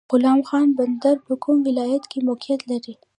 [0.11, 2.93] غلام خان بندر په کوم ولایت کې موقعیت لري؟